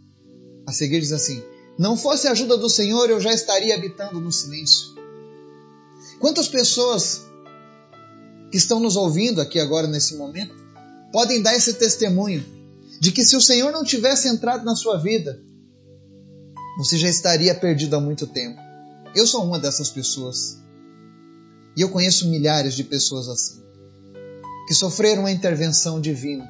a 0.66 0.72
seguir 0.72 1.00
diz 1.00 1.12
assim: 1.12 1.42
Não 1.78 1.96
fosse 1.96 2.28
a 2.28 2.32
ajuda 2.32 2.56
do 2.56 2.68
Senhor, 2.68 3.08
eu 3.10 3.20
já 3.20 3.32
estaria 3.32 3.74
habitando 3.74 4.20
no 4.20 4.32
silêncio. 4.32 4.92
Quantas 6.18 6.48
pessoas 6.48 7.22
que 8.50 8.56
estão 8.56 8.78
nos 8.78 8.96
ouvindo 8.96 9.40
aqui 9.40 9.58
agora 9.58 9.86
nesse 9.86 10.16
momento 10.16 10.54
podem 11.12 11.42
dar 11.42 11.54
esse 11.54 11.74
testemunho 11.74 12.44
de 13.00 13.10
que 13.10 13.24
se 13.24 13.34
o 13.34 13.40
Senhor 13.40 13.72
não 13.72 13.84
tivesse 13.84 14.28
entrado 14.28 14.64
na 14.64 14.76
sua 14.76 14.96
vida, 14.96 15.42
você 16.78 16.96
já 16.96 17.08
estaria 17.08 17.54
perdido 17.54 17.96
há 17.96 18.00
muito 18.00 18.26
tempo. 18.26 18.60
Eu 19.14 19.26
sou 19.26 19.44
uma 19.44 19.58
dessas 19.58 19.90
pessoas. 19.90 20.61
E 21.76 21.80
eu 21.80 21.88
conheço 21.88 22.28
milhares 22.28 22.74
de 22.74 22.84
pessoas 22.84 23.28
assim, 23.28 23.62
que 24.66 24.74
sofreram 24.74 25.26
a 25.26 25.32
intervenção 25.32 26.00
divina. 26.00 26.48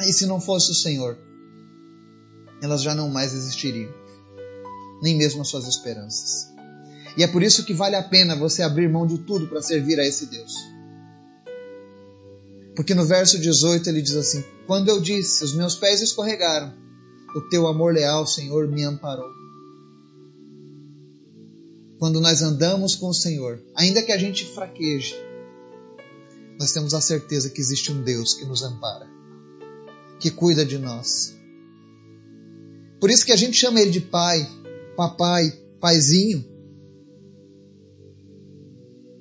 E 0.00 0.12
se 0.12 0.26
não 0.26 0.40
fosse 0.40 0.70
o 0.70 0.74
Senhor, 0.74 1.16
elas 2.60 2.82
já 2.82 2.94
não 2.94 3.08
mais 3.08 3.32
existiriam, 3.32 3.92
nem 5.02 5.16
mesmo 5.16 5.42
as 5.42 5.48
suas 5.48 5.66
esperanças. 5.66 6.52
E 7.16 7.22
é 7.22 7.28
por 7.28 7.42
isso 7.42 7.64
que 7.64 7.72
vale 7.72 7.94
a 7.94 8.02
pena 8.02 8.34
você 8.34 8.62
abrir 8.62 8.88
mão 8.88 9.06
de 9.06 9.18
tudo 9.18 9.46
para 9.46 9.62
servir 9.62 10.00
a 10.00 10.06
esse 10.06 10.26
Deus. 10.26 10.52
Porque 12.74 12.94
no 12.94 13.04
verso 13.04 13.38
18 13.38 13.88
ele 13.88 14.02
diz 14.02 14.16
assim: 14.16 14.44
Quando 14.66 14.88
eu 14.88 15.00
disse, 15.00 15.44
os 15.44 15.54
meus 15.54 15.76
pés 15.76 16.00
escorregaram, 16.02 16.74
o 17.36 17.40
teu 17.42 17.68
amor 17.68 17.94
leal, 17.94 18.26
Senhor, 18.26 18.66
me 18.66 18.82
amparou. 18.82 19.43
Quando 22.04 22.20
nós 22.20 22.42
andamos 22.42 22.94
com 22.94 23.08
o 23.08 23.14
Senhor, 23.14 23.62
ainda 23.74 24.02
que 24.02 24.12
a 24.12 24.18
gente 24.18 24.44
fraqueje, 24.44 25.14
nós 26.60 26.70
temos 26.70 26.92
a 26.92 27.00
certeza 27.00 27.48
que 27.48 27.58
existe 27.58 27.90
um 27.90 28.02
Deus 28.02 28.34
que 28.34 28.44
nos 28.44 28.62
ampara, 28.62 29.08
que 30.20 30.30
cuida 30.30 30.66
de 30.66 30.76
nós. 30.76 31.34
Por 33.00 33.08
isso 33.08 33.24
que 33.24 33.32
a 33.32 33.36
gente 33.36 33.56
chama 33.56 33.80
ele 33.80 33.90
de 33.90 34.02
pai, 34.02 34.46
papai, 34.94 35.50
paizinho, 35.80 36.44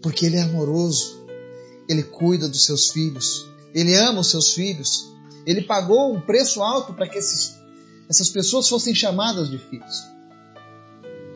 porque 0.01 0.25
ele 0.25 0.35
é 0.35 0.41
amoroso, 0.41 1.25
ele 1.87 2.03
cuida 2.03 2.49
dos 2.49 2.65
seus 2.65 2.89
filhos, 2.89 3.47
ele 3.73 3.95
ama 3.95 4.19
os 4.19 4.29
seus 4.29 4.53
filhos, 4.53 5.09
ele 5.45 5.61
pagou 5.61 6.13
um 6.13 6.19
preço 6.19 6.61
alto 6.61 6.93
para 6.93 7.07
que 7.07 7.17
esses, 7.17 7.55
essas 8.09 8.27
pessoas 8.27 8.67
fossem 8.67 8.93
chamadas 8.93 9.49
de 9.49 9.57
filhos. 9.57 10.03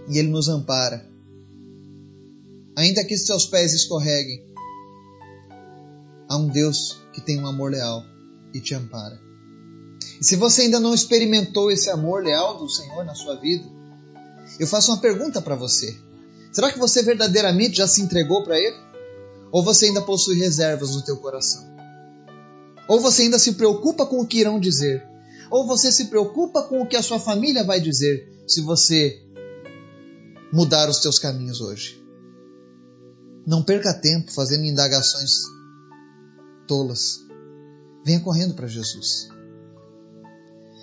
E 0.09 0.17
ele 0.17 0.27
nos 0.27 0.49
ampara. 0.49 1.15
Ainda 2.77 3.03
que 3.03 3.17
seus 3.17 3.47
pés 3.47 3.73
escorreguem, 3.73 4.45
há 6.29 6.37
um 6.37 6.47
Deus 6.47 7.01
que 7.11 7.19
tem 7.19 7.41
um 7.41 7.47
amor 7.47 7.71
leal 7.71 8.03
e 8.53 8.61
te 8.61 8.75
ampara. 8.75 9.19
E 10.21 10.23
se 10.23 10.35
você 10.35 10.61
ainda 10.61 10.79
não 10.79 10.93
experimentou 10.93 11.71
esse 11.71 11.89
amor 11.89 12.23
leal 12.23 12.55
do 12.55 12.69
Senhor 12.69 13.03
na 13.03 13.15
sua 13.15 13.35
vida, 13.35 13.65
eu 14.59 14.67
faço 14.67 14.91
uma 14.91 14.99
pergunta 14.99 15.41
para 15.41 15.55
você. 15.55 15.97
Será 16.51 16.71
que 16.71 16.77
você 16.77 17.01
verdadeiramente 17.01 17.77
já 17.77 17.87
se 17.87 17.99
entregou 17.99 18.43
para 18.43 18.59
Ele? 18.59 18.77
Ou 19.51 19.63
você 19.63 19.87
ainda 19.87 20.03
possui 20.03 20.37
reservas 20.37 20.91
no 20.91 21.01
teu 21.01 21.17
coração? 21.17 21.65
Ou 22.87 22.99
você 22.99 23.23
ainda 23.23 23.39
se 23.39 23.53
preocupa 23.53 24.05
com 24.05 24.21
o 24.21 24.27
que 24.27 24.37
irão 24.37 24.59
dizer? 24.59 25.03
Ou 25.49 25.65
você 25.65 25.91
se 25.91 26.05
preocupa 26.05 26.61
com 26.61 26.83
o 26.83 26.87
que 26.87 26.95
a 26.95 27.01
sua 27.01 27.19
família 27.19 27.63
vai 27.63 27.81
dizer 27.81 28.43
se 28.45 28.61
você 28.61 29.19
mudar 30.53 30.87
os 30.89 30.99
teus 30.99 31.17
caminhos 31.17 31.59
hoje? 31.59 32.06
Não 33.47 33.63
perca 33.63 33.93
tempo 33.93 34.29
fazendo 34.29 34.65
indagações 34.65 35.31
tolas. 36.67 37.21
Venha 38.03 38.19
correndo 38.19 38.53
para 38.53 38.67
Jesus. 38.67 39.29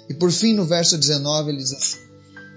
E 0.09 0.15
por 0.15 0.33
fim, 0.33 0.55
no 0.55 0.65
verso 0.65 0.97
19, 0.97 1.51
ele 1.51 1.59
diz 1.59 1.75
assim: 1.75 1.99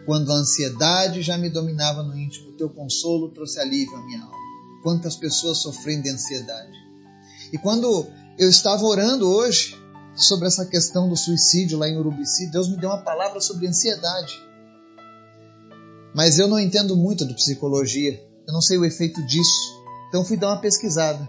Quando 0.05 0.31
a 0.31 0.35
ansiedade 0.35 1.21
já 1.21 1.37
me 1.37 1.49
dominava 1.49 2.03
no 2.03 2.17
íntimo, 2.17 2.53
teu 2.53 2.69
consolo 2.69 3.33
trouxe 3.33 3.59
alívio 3.59 3.97
à 3.97 4.05
minha 4.05 4.21
alma. 4.21 4.37
Quantas 4.81 5.17
pessoas 5.17 5.57
sofrendo 5.57 6.03
de 6.03 6.09
ansiedade. 6.09 6.77
E 7.51 7.57
quando 7.57 8.07
eu 8.39 8.49
estava 8.49 8.85
orando 8.85 9.29
hoje 9.29 9.75
sobre 10.15 10.47
essa 10.47 10.65
questão 10.65 11.09
do 11.09 11.17
suicídio 11.17 11.77
lá 11.77 11.89
em 11.89 11.97
Urubici, 11.97 12.49
Deus 12.49 12.69
me 12.69 12.77
deu 12.77 12.89
uma 12.89 13.03
palavra 13.03 13.41
sobre 13.41 13.67
ansiedade. 13.67 14.41
Mas 16.15 16.39
eu 16.39 16.47
não 16.47 16.57
entendo 16.57 16.95
muito 16.95 17.25
de 17.25 17.33
psicologia, 17.33 18.25
eu 18.47 18.53
não 18.53 18.61
sei 18.61 18.77
o 18.77 18.85
efeito 18.85 19.21
disso. 19.25 19.76
Então 20.07 20.23
fui 20.23 20.37
dar 20.37 20.49
uma 20.49 20.61
pesquisada. 20.61 21.27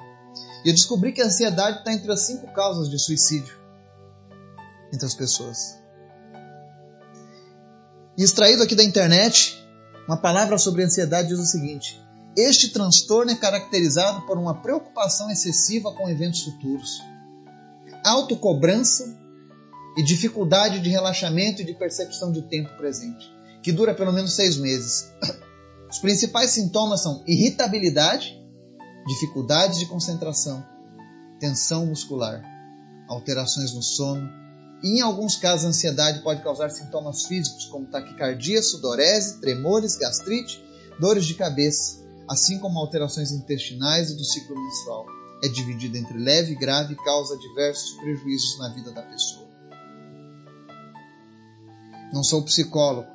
E 0.64 0.68
eu 0.68 0.74
descobri 0.74 1.12
que 1.12 1.22
a 1.22 1.26
ansiedade 1.26 1.78
está 1.78 1.92
entre 1.92 2.10
as 2.10 2.20
cinco 2.20 2.52
causas 2.52 2.88
de 2.88 2.98
suicídio 2.98 3.58
entre 4.92 5.06
as 5.06 5.14
pessoas. 5.14 5.78
E 8.16 8.22
extraído 8.22 8.62
aqui 8.62 8.74
da 8.74 8.82
internet, 8.82 9.62
uma 10.06 10.16
palavra 10.16 10.58
sobre 10.58 10.82
ansiedade 10.82 11.28
diz 11.28 11.38
o 11.38 11.46
seguinte: 11.46 12.00
Este 12.36 12.70
transtorno 12.70 13.30
é 13.30 13.36
caracterizado 13.36 14.22
por 14.22 14.38
uma 14.38 14.54
preocupação 14.54 15.30
excessiva 15.30 15.92
com 15.92 16.08
eventos 16.08 16.42
futuros, 16.42 17.00
autocobrança 18.04 19.16
e 19.96 20.02
dificuldade 20.02 20.80
de 20.80 20.88
relaxamento 20.88 21.62
e 21.62 21.64
de 21.64 21.74
percepção 21.74 22.32
de 22.32 22.42
tempo 22.42 22.76
presente, 22.76 23.30
que 23.62 23.72
dura 23.72 23.94
pelo 23.94 24.12
menos 24.12 24.34
seis 24.34 24.56
meses. 24.56 25.12
Os 25.90 25.98
principais 25.98 26.50
sintomas 26.50 27.02
são 27.02 27.22
irritabilidade, 27.26 28.37
dificuldades 29.08 29.78
de 29.78 29.86
concentração, 29.86 30.64
tensão 31.40 31.86
muscular, 31.86 32.42
alterações 33.08 33.74
no 33.74 33.82
sono, 33.82 34.28
e 34.82 34.98
em 34.98 35.00
alguns 35.00 35.34
casos, 35.36 35.66
a 35.66 35.68
ansiedade 35.70 36.22
pode 36.22 36.42
causar 36.42 36.70
sintomas 36.70 37.24
físicos 37.24 37.64
como 37.66 37.86
taquicardia, 37.86 38.62
sudorese, 38.62 39.40
tremores, 39.40 39.96
gastrite, 39.96 40.62
dores 41.00 41.26
de 41.26 41.34
cabeça, 41.34 42.06
assim 42.28 42.60
como 42.60 42.78
alterações 42.78 43.32
intestinais 43.32 44.10
e 44.10 44.16
do 44.16 44.24
ciclo 44.24 44.54
menstrual. 44.54 45.06
É 45.42 45.48
dividida 45.48 45.98
entre 45.98 46.18
leve 46.18 46.52
e 46.52 46.54
grave 46.54 46.94
e 46.94 46.96
causa 46.96 47.36
diversos 47.38 47.92
prejuízos 47.98 48.58
na 48.58 48.68
vida 48.74 48.92
da 48.92 49.02
pessoa. 49.02 49.48
Não 52.12 52.22
sou 52.22 52.42
psicólogo, 52.44 53.08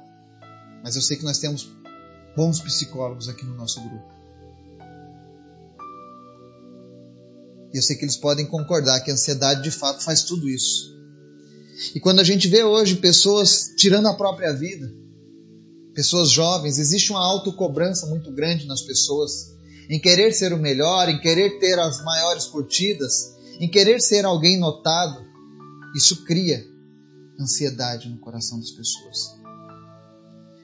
mas 0.84 0.96
eu 0.96 1.02
sei 1.02 1.18
que 1.18 1.24
nós 1.24 1.40
temos 1.40 1.70
bons 2.36 2.60
psicólogos 2.60 3.30
aqui 3.30 3.46
no 3.46 3.56
nosso 3.56 3.82
grupo. 3.82 4.23
E 7.74 7.78
eu 7.78 7.82
sei 7.82 7.96
que 7.96 8.06
eles 8.06 8.18
podem 8.18 8.46
concordar 8.46 9.02
que 9.02 9.10
a 9.10 9.14
ansiedade 9.14 9.64
de 9.64 9.72
fato 9.72 10.04
faz 10.04 10.24
tudo 10.24 10.48
isso. 10.48 10.94
E 11.96 12.00
quando 12.00 12.20
a 12.20 12.24
gente 12.24 12.48
vê 12.48 12.64
hoje 12.64 12.96
pessoas 12.98 13.74
tirando 13.76 14.08
a 14.08 14.14
própria 14.14 14.54
vida, 14.54 14.94
pessoas 15.94 16.30
jovens, 16.30 16.78
existe 16.78 17.12
uma 17.12 17.26
autocobrança 17.26 18.06
muito 18.06 18.32
grande 18.32 18.68
nas 18.68 18.82
pessoas 18.82 19.54
em 19.90 20.00
querer 20.00 20.34
ser 20.34 20.54
o 20.54 20.58
melhor, 20.58 21.10
em 21.10 21.20
querer 21.20 21.60
ter 21.60 21.78
as 21.80 22.04
maiores 22.04 22.46
curtidas, 22.46 23.36
em 23.60 23.70
querer 23.70 24.02
ser 24.02 24.26
alguém 24.26 24.58
notado. 24.58 25.26
Isso 25.96 26.24
cria 26.24 26.66
ansiedade 27.40 28.10
no 28.10 28.18
coração 28.20 28.60
das 28.60 28.72
pessoas. 28.72 29.36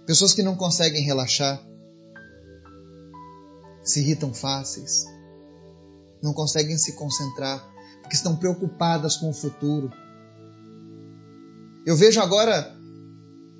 Pessoas 0.05 0.33
que 0.33 0.41
não 0.41 0.55
conseguem 0.55 1.03
relaxar, 1.03 1.61
se 3.83 3.99
irritam 3.99 4.33
fáceis, 4.33 5.05
não 6.21 6.33
conseguem 6.33 6.77
se 6.77 6.93
concentrar, 6.93 7.63
porque 8.01 8.15
estão 8.15 8.35
preocupadas 8.35 9.17
com 9.17 9.29
o 9.29 9.33
futuro, 9.33 9.91
eu 11.85 11.95
vejo 11.95 12.21
agora, 12.21 12.75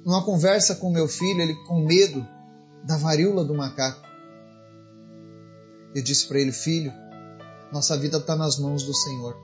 numa 0.06 0.24
conversa 0.24 0.76
com 0.76 0.92
meu 0.92 1.08
filho, 1.08 1.42
ele 1.42 1.56
com 1.66 1.84
medo 1.84 2.24
da 2.84 2.98
varíola 2.98 3.44
do 3.44 3.56
macaco. 3.56 4.08
Eu 5.96 6.04
disse 6.04 6.28
para 6.28 6.40
ele, 6.40 6.52
filho, 6.52 6.94
nossa 7.72 7.98
vida 7.98 8.18
está 8.18 8.36
nas 8.36 8.60
mãos 8.60 8.84
do 8.84 8.94
Senhor. 8.94 9.36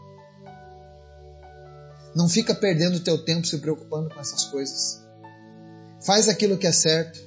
Não 2.16 2.30
fica 2.30 2.54
perdendo 2.54 3.00
teu 3.00 3.18
tempo 3.18 3.48
se 3.48 3.58
preocupando 3.58 4.14
com 4.14 4.20
essas 4.20 4.46
coisas. 4.46 5.04
Faz 6.02 6.30
aquilo 6.30 6.58
que 6.58 6.68
é 6.68 6.72
certo. 6.72 7.20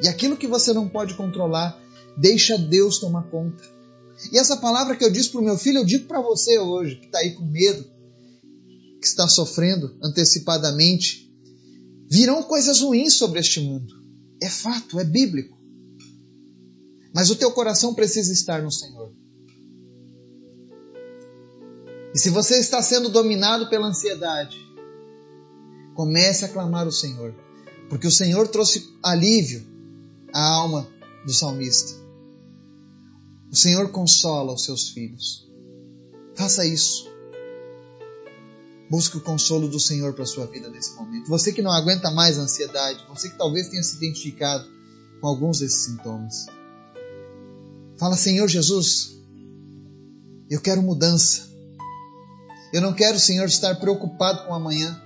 E 0.00 0.08
aquilo 0.08 0.36
que 0.36 0.46
você 0.46 0.72
não 0.72 0.88
pode 0.88 1.14
controlar, 1.14 1.76
deixa 2.16 2.56
Deus 2.56 2.98
tomar 2.98 3.24
conta. 3.24 3.64
E 4.32 4.38
essa 4.38 4.56
palavra 4.56 4.96
que 4.96 5.04
eu 5.04 5.10
disse 5.10 5.30
para 5.30 5.40
o 5.40 5.44
meu 5.44 5.56
filho, 5.56 5.78
eu 5.78 5.84
digo 5.84 6.06
para 6.06 6.20
você 6.20 6.58
hoje, 6.58 6.96
que 6.96 7.06
está 7.06 7.18
aí 7.18 7.34
com 7.34 7.44
medo, 7.46 7.84
que 9.00 9.06
está 9.06 9.26
sofrendo 9.26 9.96
antecipadamente. 10.02 11.32
Virão 12.10 12.42
coisas 12.42 12.80
ruins 12.80 13.14
sobre 13.14 13.40
este 13.40 13.60
mundo. 13.60 13.94
É 14.42 14.48
fato, 14.48 15.00
é 15.00 15.04
bíblico. 15.04 15.58
Mas 17.14 17.30
o 17.30 17.36
teu 17.36 17.50
coração 17.52 17.94
precisa 17.94 18.32
estar 18.32 18.62
no 18.62 18.70
Senhor. 18.70 19.12
E 22.14 22.18
se 22.18 22.30
você 22.30 22.58
está 22.58 22.82
sendo 22.82 23.08
dominado 23.08 23.68
pela 23.70 23.86
ansiedade, 23.86 24.56
comece 25.94 26.44
a 26.44 26.48
clamar 26.48 26.86
o 26.86 26.92
Senhor, 26.92 27.34
porque 27.88 28.06
o 28.06 28.10
Senhor 28.10 28.48
trouxe 28.48 28.92
alívio 29.02 29.64
a 30.32 30.42
alma 30.42 30.88
do 31.24 31.32
salmista. 31.32 31.99
O 33.50 33.56
Senhor 33.56 33.90
consola 33.90 34.52
os 34.52 34.64
seus 34.64 34.90
filhos. 34.90 35.50
Faça 36.36 36.64
isso. 36.64 37.10
Busque 38.88 39.16
o 39.16 39.20
consolo 39.20 39.68
do 39.68 39.78
Senhor 39.78 40.14
para 40.14 40.24
a 40.24 40.26
sua 40.26 40.46
vida 40.46 40.68
nesse 40.68 40.94
momento. 40.94 41.28
Você 41.28 41.52
que 41.52 41.62
não 41.62 41.70
aguenta 41.70 42.10
mais 42.10 42.38
a 42.38 42.42
ansiedade, 42.42 43.04
você 43.08 43.28
que 43.28 43.38
talvez 43.38 43.68
tenha 43.68 43.82
se 43.82 43.96
identificado 43.96 44.68
com 45.20 45.26
alguns 45.26 45.60
desses 45.60 45.84
sintomas. 45.84 46.46
Fala, 47.98 48.16
Senhor 48.16 48.48
Jesus, 48.48 49.16
eu 50.48 50.60
quero 50.60 50.82
mudança. 50.82 51.48
Eu 52.72 52.80
não 52.80 52.92
quero, 52.92 53.18
Senhor, 53.18 53.46
estar 53.46 53.74
preocupado 53.76 54.46
com 54.46 54.54
amanhã. 54.54 55.00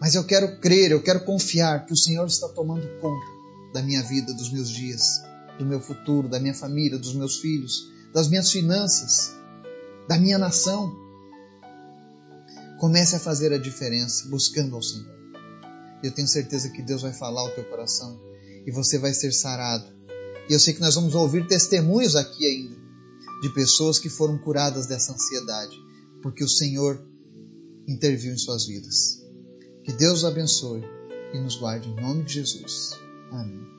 Mas 0.00 0.14
eu 0.14 0.24
quero 0.24 0.58
crer, 0.58 0.90
eu 0.90 1.02
quero 1.02 1.24
confiar 1.24 1.84
que 1.86 1.92
o 1.92 1.96
Senhor 1.96 2.26
está 2.26 2.48
tomando 2.48 2.86
conta 3.00 3.26
da 3.72 3.82
minha 3.82 4.02
vida, 4.02 4.32
dos 4.32 4.50
meus 4.50 4.70
dias, 4.70 5.22
do 5.58 5.66
meu 5.66 5.80
futuro, 5.80 6.28
da 6.28 6.38
minha 6.38 6.54
família, 6.54 6.98
dos 6.98 7.14
meus 7.14 7.38
filhos, 7.38 7.90
das 8.12 8.28
minhas 8.28 8.50
finanças, 8.50 9.34
da 10.08 10.18
minha 10.18 10.38
nação. 10.38 10.96
Comece 12.78 13.16
a 13.16 13.20
fazer 13.20 13.52
a 13.52 13.58
diferença 13.58 14.28
buscando 14.28 14.76
ao 14.76 14.82
Senhor. 14.82 15.18
Eu 16.02 16.12
tenho 16.12 16.28
certeza 16.28 16.68
que 16.70 16.82
Deus 16.82 17.02
vai 17.02 17.12
falar 17.12 17.40
ao 17.40 17.50
teu 17.50 17.64
coração 17.64 18.20
e 18.66 18.70
você 18.70 18.98
vai 18.98 19.12
ser 19.12 19.32
sarado. 19.32 19.86
E 20.48 20.52
eu 20.52 20.60
sei 20.60 20.72
que 20.72 20.80
nós 20.80 20.94
vamos 20.94 21.14
ouvir 21.14 21.46
testemunhos 21.46 22.14
aqui 22.14 22.46
ainda 22.46 22.78
de 23.42 23.48
pessoas 23.50 23.98
que 23.98 24.08
foram 24.08 24.38
curadas 24.38 24.86
dessa 24.86 25.12
ansiedade, 25.12 25.76
porque 26.22 26.42
o 26.42 26.48
Senhor 26.48 27.00
interviu 27.86 28.32
em 28.32 28.38
suas 28.38 28.66
vidas. 28.66 29.22
Que 29.84 29.92
Deus 29.92 30.18
os 30.18 30.24
abençoe 30.24 30.82
e 31.32 31.38
nos 31.38 31.56
guarde 31.56 31.88
em 31.88 31.96
nome 31.96 32.24
de 32.24 32.34
Jesus. 32.34 32.90
Amém. 33.30 33.77